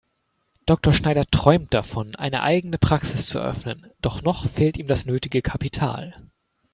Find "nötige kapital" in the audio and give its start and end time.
5.05-6.15